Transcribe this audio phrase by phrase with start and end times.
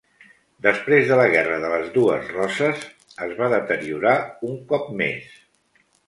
[0.67, 2.85] Després de la Guerra de les Dues Roses,
[3.25, 4.15] es va deteriorar
[4.49, 5.29] un cop més.